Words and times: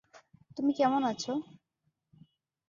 তুমি 0.57 0.71
কেমন 0.77 1.01
আছ? 1.03 1.23